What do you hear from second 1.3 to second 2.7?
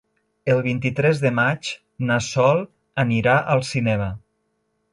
maig na Sol